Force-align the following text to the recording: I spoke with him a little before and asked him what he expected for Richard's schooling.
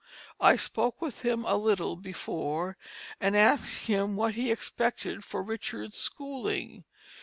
I 0.39 0.55
spoke 0.55 0.99
with 0.99 1.21
him 1.23 1.45
a 1.45 1.55
little 1.57 1.95
before 1.95 2.75
and 3.19 3.37
asked 3.37 3.85
him 3.85 4.15
what 4.15 4.33
he 4.33 4.49
expected 4.49 5.23
for 5.23 5.43
Richard's 5.43 5.97
schooling. 5.99 6.85